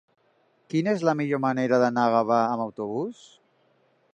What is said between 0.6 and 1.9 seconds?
Quina és la millor manera